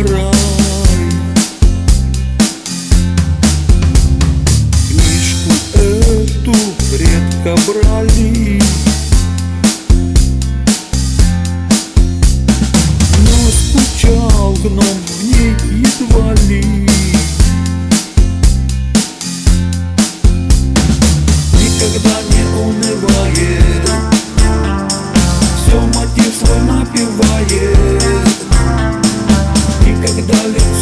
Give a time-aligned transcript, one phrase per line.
[0.00, 0.24] гитарой
[4.88, 6.54] Книжку эту
[6.96, 8.62] редко брали
[13.18, 17.09] Но скучал гном в ней едва ли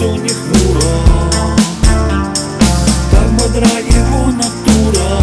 [0.00, 0.80] Не хмуро
[3.10, 5.18] Так бодра его натура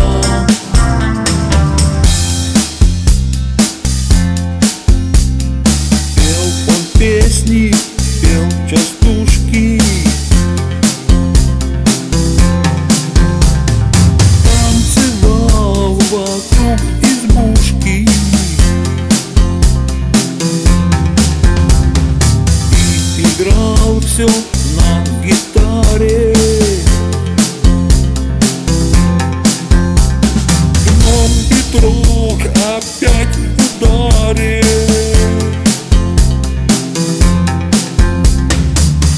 [6.13, 7.73] Пел он песни,
[8.21, 9.81] пел частушки.
[14.43, 18.09] Танцевал вокруг избушки.
[23.17, 24.27] Играл все
[31.15, 33.37] Гном Петрук опять
[33.79, 34.65] ударит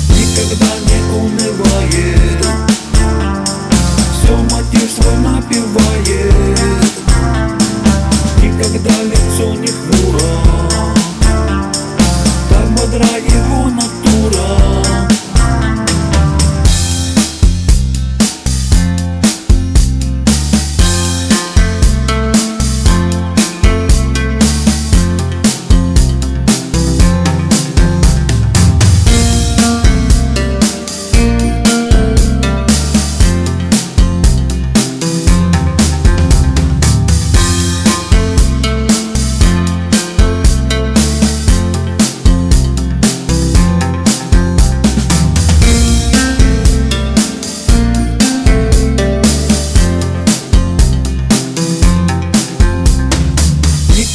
[0.09, 2.45] Никогда не унывает.
[4.14, 6.34] Все мотив свой напевает.
[8.44, 10.30] Никогда лицо не хмуро.
[12.50, 14.86] Так бодра его натура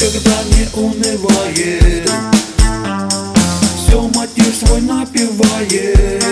[0.03, 2.11] Никогда не унывает.
[3.77, 6.25] Все мотив свой напевает.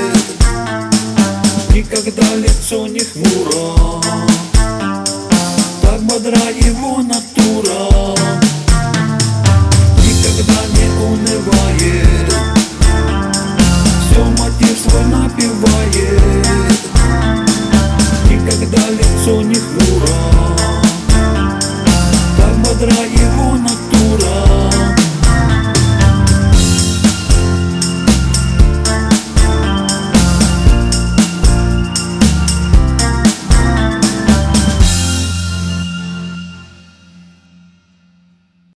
[1.72, 4.02] Никогда лицо не хмуро.
[5.82, 6.50] Так бодра